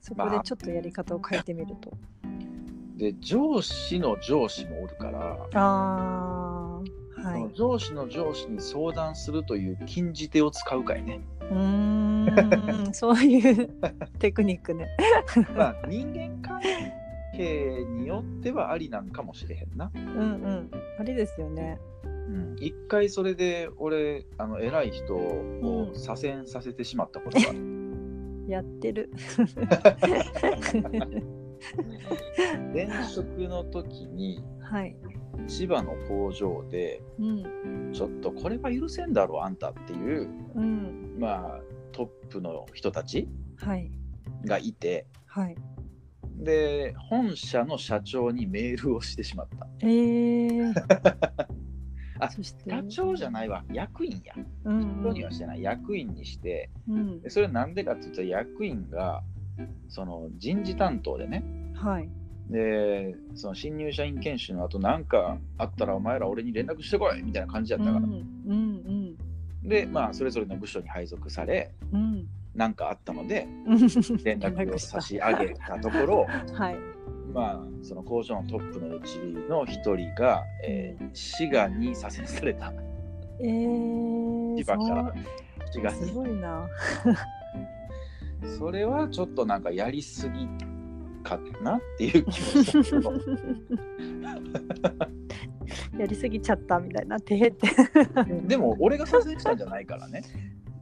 [0.00, 0.38] そこまあ。
[0.38, 1.92] でちょっとやり方を変えてみると、
[2.96, 6.45] で上司の上司もおるから、あー
[7.26, 7.50] はい。
[7.54, 11.20] 上司の上司に相談するという禁じ手を使うかいね。
[11.50, 12.94] うーん。
[12.94, 13.68] そういう
[14.18, 14.86] テクニックね。
[15.56, 16.60] まあ人間関
[17.36, 19.90] 係によってはありなんかもしれへんな。
[19.94, 20.12] うんう
[20.50, 20.70] ん。
[20.98, 21.80] あれですよね。
[22.04, 27.58] うん、一回それで俺あの偉い人を左遷させてしまったことがある、
[28.48, 29.10] やってる。
[32.74, 34.96] 前職の時にはい
[35.46, 41.16] 千葉の工場でうんちょっとこれは許せんだろあんたっていううん。
[41.18, 41.60] まあ
[41.92, 43.90] トップの人たちはい。
[44.44, 45.56] がいてはい。
[46.38, 49.66] で本社の社長にメールをしてしまった。
[49.80, 50.72] えー、
[52.20, 53.64] あ社長じゃないわ。
[53.72, 54.34] 役員や。
[54.64, 55.62] うん社長にはしてない。
[55.62, 56.70] 役員にして。
[56.88, 57.20] うん。
[57.22, 59.22] でそれなんでかっていうと役員が
[59.88, 61.44] その人事担当でね
[61.74, 62.08] はい
[62.50, 68.12] でその新入社員研修の後なんかあったらお前ら俺に連絡してこいみたいな感じやったから、うん
[68.46, 69.16] うん
[69.68, 72.28] でまあそれぞれの部署に配属されうん。
[72.74, 73.46] かあったので
[74.24, 76.76] 連 連絡を差し上げたところ はい。
[77.34, 82.72] まあその工場のトップのうちの一人が、えー滋賀に左遷された。
[83.40, 85.14] えー、千葉から。
[85.70, 86.66] 滋賀そうすにごいな。
[88.58, 90.48] それはちょっとなんかやりすぎ
[91.26, 93.12] かなっていう気もしたけど
[95.98, 97.66] やりすぎちゃったみたいになってへって。
[98.46, 100.22] でも俺が左遷したんじゃないからね。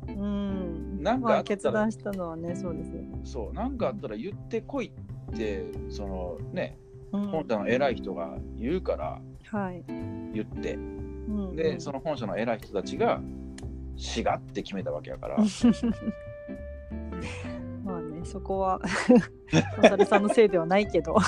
[0.08, 1.02] うん。
[1.02, 3.02] なんかまあ決断したのはねそうですよ。
[3.02, 4.92] ね、そうなんかあったら言ってこい
[5.32, 6.78] ってそのね
[7.12, 7.26] うん。
[7.28, 9.82] 本社の偉い人が言うからはい、
[10.34, 10.74] 言って。
[10.74, 10.78] う
[11.52, 13.22] ん、でその本社の偉い人たちが
[13.96, 15.38] 滋賀って決めたわけやから
[18.24, 18.80] そこは
[19.78, 21.16] おさるさんのせいではないけど。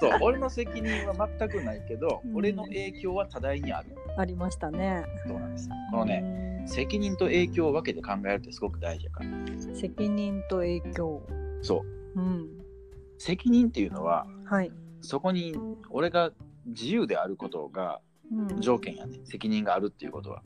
[0.00, 2.36] そう俺の責任は全くないけど、うん。
[2.36, 3.96] 俺の影響は多大にある。
[4.16, 5.04] ありましたね。
[5.26, 9.30] そうなんですこのね、ね責任と影響を分けて考えるってすごく大事やから。
[9.74, 11.22] 責任と影響。
[11.62, 12.20] そう。
[12.20, 12.48] うん。
[13.18, 15.56] 責任っていうのははい、そこに
[15.90, 16.30] 俺が
[16.66, 19.20] 自由であることがうん、条件やね。
[19.24, 20.42] 責任があるっていうことは、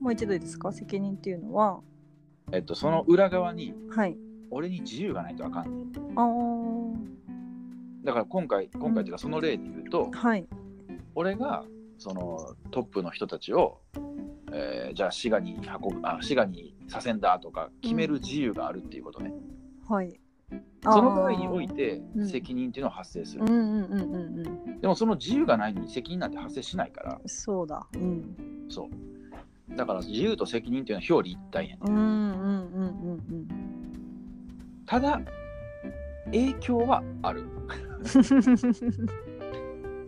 [0.00, 0.72] もう一度いいですか？
[0.72, 1.80] 責任っていうのは。
[2.52, 4.16] えっと、その裏側にはい
[4.54, 5.92] 俺に自由がないとあかんねん。
[8.04, 10.46] だから今回今回っていうかその例で言うと、はい。
[11.16, 11.64] 俺が
[11.98, 13.80] そのトップの人たちを、
[14.52, 19.32] えーじゃあ滋賀に運ぶあ滋賀にさせんだとか決める自由があるっていうことね、
[19.88, 20.20] はい。
[20.84, 22.28] その場合においてうん。
[22.28, 24.80] 責任っていうのは発生する、うんうんうんうんうん。
[24.80, 27.20] でもその自由がないのに責任なんて発生しないから。
[27.26, 27.84] そうだ。
[27.94, 28.36] うん。
[28.68, 29.74] そう。
[29.76, 34.03] だから自由と責任っていうのは表裏一体やねうんうんうんうん
[34.86, 35.20] ただ
[36.26, 37.42] 影響はある。
[37.42, 39.14] う ん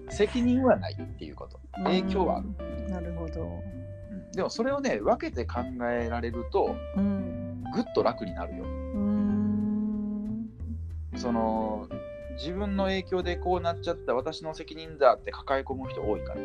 [0.09, 1.59] 責任はないっていうこと。
[1.85, 2.93] 影響はある、うん。
[2.93, 3.43] なるほど。
[3.43, 4.33] うん。
[4.33, 5.61] でもそれをね分けて考
[5.91, 7.65] えられるとうん。
[7.75, 8.65] ぐっと楽になるよ。
[11.17, 11.89] その
[12.37, 16.41] 自分の影響でこうなっちゃった私の責任だって抱え込む人多いから。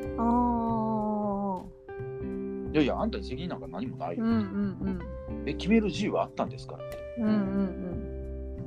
[2.72, 5.00] いやいやあんたに責任なんか何もないよ、うんうん
[5.46, 6.84] え決める自由はあったんですから
[7.18, 7.91] うんうんうん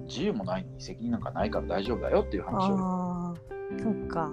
[0.07, 2.79] 自由もないのに責任なんかないから大丈夫だよっていう話を。
[2.79, 4.31] ああそっか。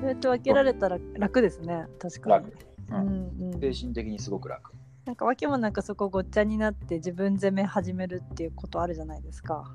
[0.00, 1.86] そうやって分けられたら楽ですね。
[1.98, 2.46] 確かに。
[2.46, 3.06] 楽、ううん
[3.50, 3.60] んうん。
[3.60, 4.72] 精神的にすごく楽。
[5.04, 9.70] なんか訳もなんかそこごっちゃになって自分責め始めるっていうことあるじゃないですか。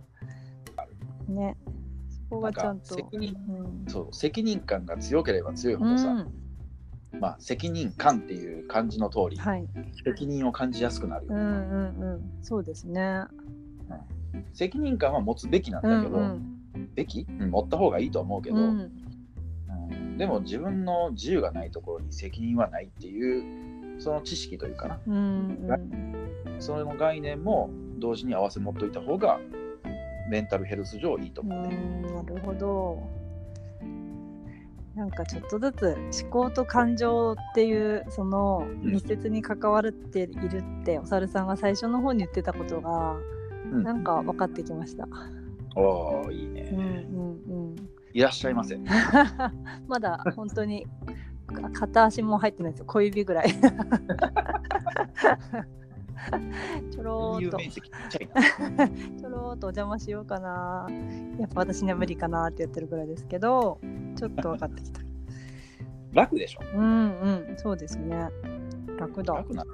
[1.27, 1.57] ね。
[2.09, 3.85] そこがちゃんとなんか責任うん。
[3.87, 6.31] そう責任感が強ければ強いほうどさ、ん。
[7.19, 9.67] まあ責任感っていう漢字の通り、はい。
[10.03, 12.43] 責任を感じやすくなるよ、うんうんうん。
[12.43, 13.25] そうですね
[14.53, 16.55] 責任感は持つべきなんだけど、うん
[16.95, 18.91] べき、うん持った方がいいと思うけど、うん。
[19.91, 20.17] うん。
[20.17, 24.99] でも自分の自由がないところに責任はないっていうその知識というかな。
[25.07, 25.19] うんう
[26.49, 26.55] ん。
[26.59, 27.69] その概念も
[27.99, 29.39] 同時に合わせ持っといた方が
[30.29, 31.75] メンタルヘルス上いいとう思うね。
[31.75, 33.03] んなるほど。
[34.95, 43.44] なんかちょっとずつ思考と感情っていうその密接に関わっているってお猿さんが最初の方に言ってたことがうん
[43.83, 45.07] なんか分かってきました。
[45.75, 47.75] おーいいね、うんうんうん。
[48.13, 48.79] いらっしゃいませ。
[49.87, 50.87] まだ本当に
[51.55, 52.85] か片足も入ってないですよ。
[52.85, 53.49] 小指ぐらい。
[56.91, 57.57] ちょろーっと
[59.19, 60.87] ちょろーっとお邪魔しようかな。
[61.39, 63.79] やっぱ私には無理かなって言ってるぐらいですけど
[64.15, 65.01] ちょっと分かってきた。
[66.13, 66.61] 楽でしょ。
[66.75, 67.57] うんうん。
[67.57, 68.29] そうですね。
[68.97, 69.35] 楽だ。
[69.35, 69.65] 楽な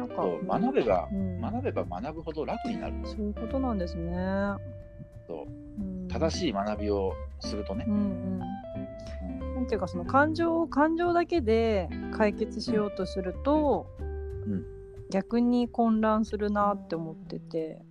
[0.00, 1.40] なんかそう学べば、うん。
[1.40, 2.94] 学べば学ぶほど楽になる。
[3.04, 4.12] そういうことなんですね、
[5.26, 5.82] そう。
[5.82, 7.84] うん、正しい学びをするとね。
[7.86, 7.90] う。
[7.90, 8.38] んうん。
[9.54, 14.02] なんていうかその感情を感情だけで解決しようとすると、う
[14.54, 14.64] ん。
[15.10, 17.82] 逆に混乱するなって思ってて。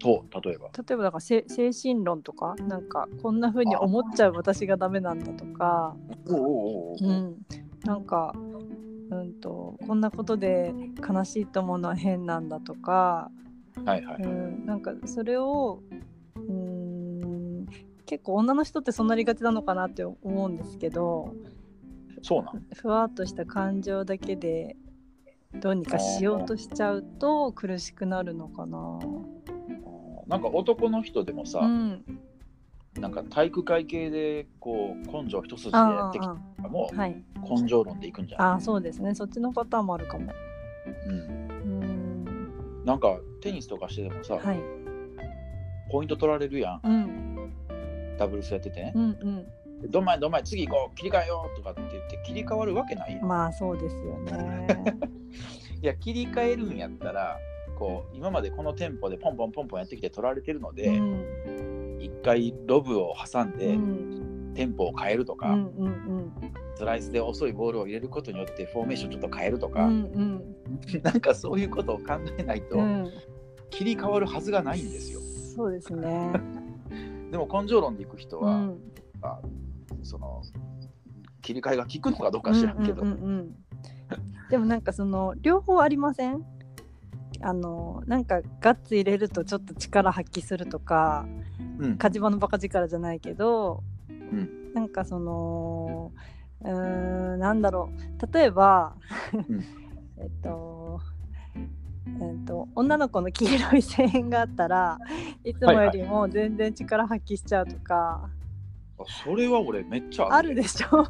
[0.00, 0.70] と例えば。
[0.76, 5.96] 例えばだからせ精神論とかなんかこんな風に思っちゃう私がダメなんだとか、
[6.26, 7.36] うん、
[7.84, 8.34] なんか、
[9.10, 10.74] うん、とこんなことで
[11.06, 13.30] 悲しいと思うのは変なんだとか、
[13.84, 14.22] はいはい。
[14.22, 15.80] うん、なんかそれを
[16.36, 17.66] うん
[18.06, 21.34] 結構女の人ってそうなりがちなのかなって思うんですけど
[22.22, 22.66] そうなん。
[22.74, 24.76] ふわっとした感情だけで
[25.54, 28.98] どうにかしようとしちゃうと苦しくなるのかな。
[30.26, 32.04] なんか男の人でもさ、うん、
[32.98, 39.14] なんか体育会系でこう根性一筋でやあってきたあのもあはい、根性論でいくんじゃないあそうですね。
[39.14, 40.32] そっちのパターンもあるかも。
[41.06, 42.84] うん、うん。
[42.84, 44.60] なんかテニスとかしててもさ、はい。
[45.90, 46.80] ポイント取られるやん。
[46.82, 47.52] うん。
[48.18, 48.82] ダブルスやってて。
[48.82, 49.46] ねう、んうん。
[49.80, 54.66] でどんまいどんまい次行こう切り替えようとかって言って切り替わるわけないまあそうですよね。
[55.80, 57.38] いや切り替えるんやったら
[57.78, 64.52] こう今までこのテンポでポンポンポンポンやってきて取られてるのうでん一、回ロブを挟んうでん。
[64.54, 66.32] テンポを変えるとか、うんうん
[66.74, 70.56] スライスで遅いボールを入れることによってフォーメーションちょっと変えるとか、うんうん。
[71.02, 72.04] なんかそういうことを考
[72.38, 73.10] えないとうん。
[73.70, 75.20] 切り替わるはずがないんですよ。
[75.56, 76.32] そうですね。
[77.32, 78.92] でも根性論でいく人は、うん。
[79.22, 79.40] あ
[80.04, 80.40] その
[81.42, 83.54] 切り替えが効くのかどうか知らんけど、うんうんうんうん。
[84.48, 86.44] でもなんかその両方ありません？
[87.40, 91.26] あのなんかガッツ入れるとちょっと力発揮するとか
[91.78, 91.96] うん。
[91.96, 94.74] 火事場のバカ力じゃないけど、ん。
[94.74, 96.12] なんかその
[96.62, 98.32] うーんなんだろう。
[98.32, 98.96] 例えば、
[99.48, 99.64] うん。
[100.18, 101.00] えっと
[102.20, 104.98] えっと、女の子の黄色い声援があったら
[105.44, 108.28] いつもよりも全然力発揮しちゃうとか、
[108.98, 111.06] あそれは俺めっちゃあるでしょ？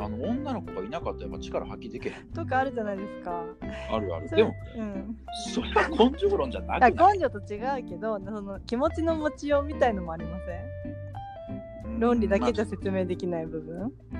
[0.00, 2.14] あの女の子がいなかったらやっぱ力発揮できへん。
[2.34, 3.44] とかあるじゃないですか。
[3.92, 4.28] あるある。
[4.28, 5.16] でもうん、
[5.52, 10.38] それは根性論じゃなあくない根性と違うけどその気持ちの持ちようみたいのもありま
[11.84, 12.00] せん？
[12.00, 14.18] 論理だけじゃま説明できない部分、あ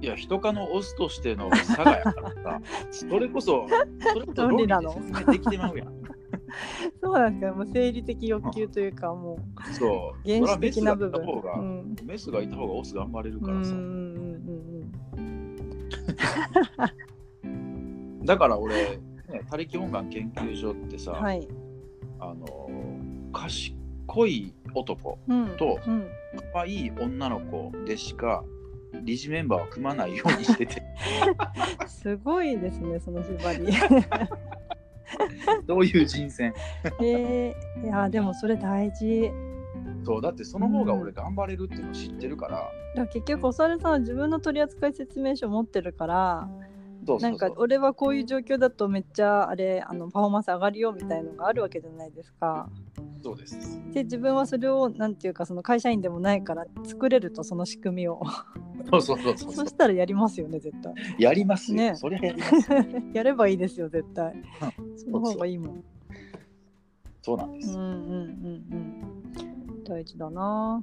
[0.00, 2.60] いや人かのオスとしての差がやからさ。
[2.90, 3.66] それこそ
[4.12, 6.02] それこそ論理で説明できてまうやん。
[7.02, 9.38] そうなんですかもう生理的欲求というかも
[9.70, 10.28] うそう。
[10.28, 11.20] 原始的な部分。
[11.22, 11.96] メスがいた方が、うん。
[12.04, 14.11] メスがいた方がオス頑張れるうんからさ、うんうん
[18.24, 21.48] だから俺、ね、他力本願研究所ってさ、うんはい、
[22.20, 22.70] あの
[23.32, 26.08] 賢い男うん、とうん、
[26.52, 28.44] 可愛い女の子でしか
[29.02, 30.82] 理事メンバーは組まないようにしてて。
[31.86, 33.66] すごいですねその縛り。
[35.66, 36.54] どういう人選？
[37.00, 39.30] えー、いやでもそれ大事
[40.04, 46.48] そうだってその方が俺頑張れるっていうのを知ってるから、だから結局お猿さんは自分の取扱説明書持ってるから
[47.20, 52.68] なんか俺はこういう状況だとめっちゃあれあのパフォーマンス上がるよみたいのがあるわけじゃないですか。
[53.22, 53.80] そうです。
[53.92, 58.20] で自分はそれをなんていうかその会社員でもないから作れるとその仕組みを。
[58.90, 59.52] そうそうそうそう。
[59.52, 60.94] そしたらやりますよね絶対。
[61.18, 61.96] やりますよ、ね。
[61.96, 62.70] そりゃやります
[63.14, 64.34] やればいいですよ絶対。
[64.96, 65.84] その方がいいもん。
[67.22, 68.06] そうなんです、うんうんうん
[68.72, 69.21] うん
[69.82, 70.82] 大事だな。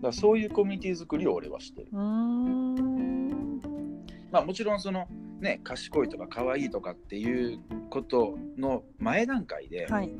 [0.00, 1.88] だそういうコミュニティ作りを俺はしてる。
[1.92, 3.60] うーん。
[4.30, 5.06] まあもちろんその
[5.40, 7.60] ね賢いとか可愛いとかっていう
[7.90, 10.10] ことの前段階で、はい。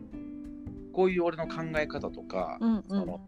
[0.92, 2.82] こういう俺の考え方とか、うんうん。
[2.86, 3.20] その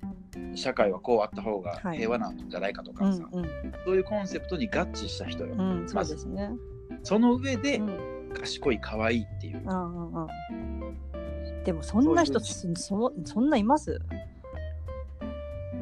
[0.55, 1.99] 社会はこうあった方がはい。
[1.99, 3.45] 平和なんじゃないかとうかさ、んうん。
[3.85, 6.51] そういうコンセプトに合致した人よ、うんそうですね。
[7.03, 8.14] その上でうん。
[8.35, 9.62] 賢い可愛いっていう、
[11.64, 14.01] でもそんな人そそそんないます？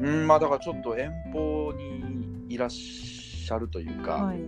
[0.01, 4.39] うんまあだからちょっと遠方にいらっしゃるというか、はい。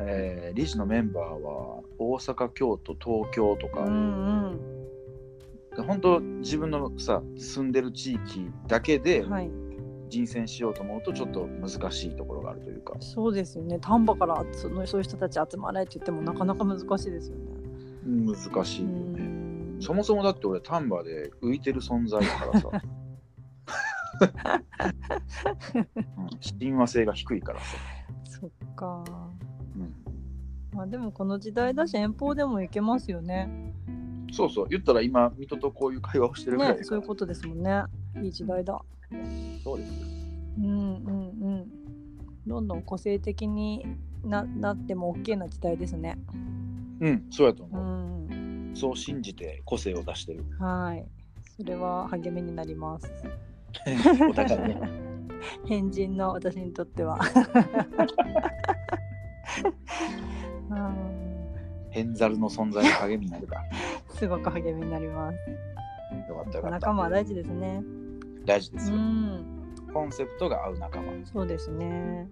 [0.00, 4.52] えー理事のメンバーは大阪京都東京とか、うん
[5.76, 5.84] うん。
[5.86, 9.50] 本当自分のさ住んでる地域だけではい。
[10.08, 13.78] 人選しようと思うとちょっと難しいところがあるというか、そうですよね。
[13.78, 17.44] 丹波からそのそういう人たち集まれって言ってもなかなか難しいですよね。
[18.06, 19.22] 難しういよね。
[19.22, 19.76] ん。
[19.80, 23.07] そもそもだって俺丹波で浮いてる存在だからさ、う ん
[26.60, 27.76] 親和性が低いからさ、
[28.24, 29.04] そっか。
[29.76, 29.94] うん
[30.74, 33.74] まあでもこの時代だし遠方でも行けますよね。
[34.30, 37.82] そうそう言ったら今水戸とこういう会話をしてるぐらいねそういうことですもんね。
[38.22, 38.80] いい時代だ。
[39.64, 39.94] そうですよ
[40.58, 41.66] うんうんうん。
[42.46, 43.86] どんどん個性的に
[44.24, 46.18] ななっても OK な時代ですね。
[47.00, 48.72] うんそうやとう思う、ん。
[48.74, 51.06] そう信じて個性を出してるはい。
[51.56, 53.10] それは励みになります。
[54.30, 54.80] お互いね
[55.66, 57.18] 変人の私にとっては。
[60.70, 61.18] うん
[61.90, 63.56] 変ザルの存在の励みになるか
[64.10, 65.36] すごく励みになります。
[66.28, 67.82] よかったよかった仲間は大事ですね。
[67.82, 69.44] う大事ですよ、ん。
[69.92, 72.28] コンセプトが合う仲間そうですね。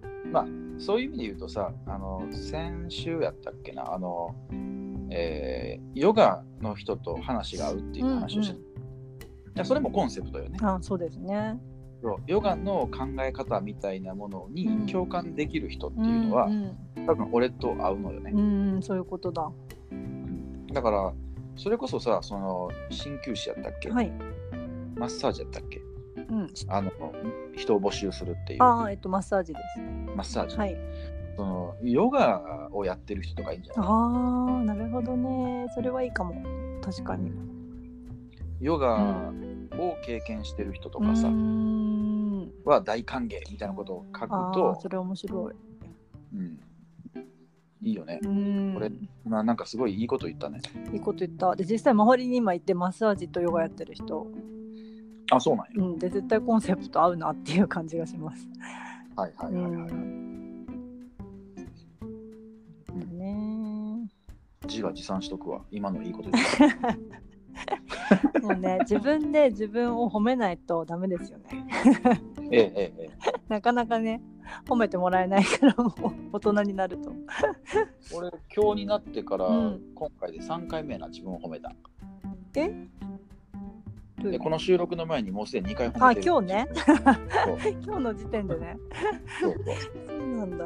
[0.77, 4.35] そういう意味で言うとさあの先週やったっけなあの、
[5.09, 8.66] えーヨガの人と話が合うっていう話をして、うんい
[9.57, 11.59] やそれもコンセプトよねあ、そうですね。
[12.01, 16.77] そうヨガの考え方みたいなものうんに共感できる人っていうのは、うん
[17.07, 18.39] 多分俺と合うのよねう、ん、
[18.75, 19.49] うんそういうことだ。
[20.73, 21.13] だから
[21.55, 24.11] それこそさその鍼灸師やったっけ、はい。
[24.95, 25.79] マッサージやったっけ？
[26.29, 26.47] うん。
[26.67, 26.91] あの
[27.55, 29.79] 人を募集するっていうああ、えっと、マッサージです。
[30.15, 30.75] マッサージ、はい。
[31.37, 33.85] そのヨガをやってる人とかいいんじゃない？
[33.87, 35.67] ああ、なるほどね。
[35.73, 36.35] それはいいかも。
[36.83, 37.31] 確かに。
[38.59, 39.31] ヨガ
[39.79, 41.31] を経験してる人とかさ。
[42.65, 45.55] は大歓迎みたいなことを書くとそ、れ面白い。
[46.35, 46.59] うん、
[47.81, 48.27] いいよねう。
[48.27, 48.73] ん。
[48.73, 48.91] これ
[49.25, 50.59] ななんかすごいいいこと言ったね。
[50.91, 51.55] いいこと言った。
[51.55, 54.27] で、実際周りに今行ってマッサージとヨガやってる人。
[55.31, 55.71] あ、そうなんや。
[55.77, 55.99] うん。
[55.99, 58.47] で、絶対コンセプト合うなっていう感じがします。
[59.15, 59.91] はいはいうはいはい。
[59.93, 60.67] ん。
[63.17, 64.09] ね
[64.67, 65.61] 自画自賛しとくわ。
[65.71, 66.43] 今のいいこと言っ
[66.81, 66.97] た。
[68.41, 71.45] もうね、自分で自分を褒めないとダメですよね。
[72.51, 73.09] ええええええ。
[73.49, 74.21] なかなかね、
[74.67, 75.91] 褒めてもらえないから、もう
[76.33, 77.13] 大人になると。
[78.15, 81.73] 俺、今日になってから、うん今回で3回目な自分を褒めた。
[82.55, 82.87] え？
[84.19, 86.27] で、この収録の前にもうすでに2回褒あ、めてる。
[86.27, 86.67] 今日ね？
[87.85, 88.77] 今日の時点でね。
[89.39, 89.55] そう
[90.07, 90.65] そうなんだ。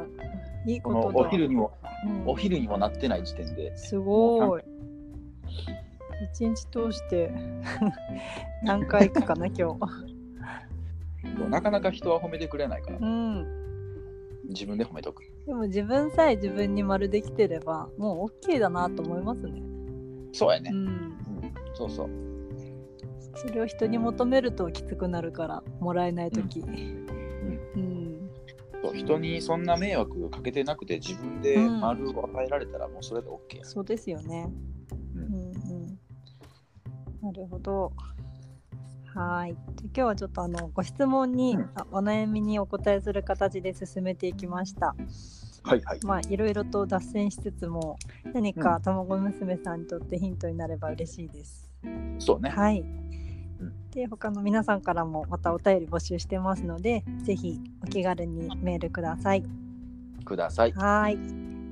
[0.66, 1.18] いいことだ。
[1.18, 1.72] お昼にも、
[2.06, 4.62] うんお昼にもなってない時点で、すごい。
[6.22, 7.32] 一日通して
[8.62, 9.78] 何回行くかな、今日。
[11.48, 13.46] なかなか人は褒めてくれないから、うん。
[14.48, 15.22] 自分で褒めとく。
[15.46, 19.62] でも自分さえ自分に丸できてれば、もう OK だなと思いますね。
[20.32, 20.76] そうやねう。
[20.76, 20.86] ん。
[20.86, 21.14] うん、
[21.74, 22.10] そうそう。
[23.34, 26.60] それを人に求めるときつくなるから、もらえないとき。
[26.60, 27.02] うん。
[28.82, 34.50] そう人にそんな迷惑かけてなくて自分でうん丸を与えられたらもうそれで OK や、そうですよね。
[37.22, 37.92] なるほど。
[39.14, 39.52] はい。
[39.52, 44.96] で今日はちょっとあのご質問に、うんあお悩みにお答えする形で進めていきました。
[45.62, 47.96] はいはいまあいろいろと脱線しつつも
[48.32, 51.70] 何か卵娘さんにとってヒントになれば嬉しいです。
[52.18, 52.84] そうねはい。
[53.92, 59.44] で他の皆さんからもまたお便り募集してますのでぜひお気軽にメールください。
[60.24, 61.18] くださいはい。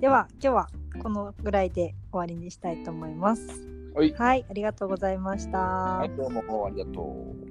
[0.01, 0.69] では今日は
[1.03, 3.80] このぐらいで終わりにしたいと思います。
[3.95, 5.59] はい、はい、ありがとうございました。
[5.59, 7.51] はい、どうもありがとう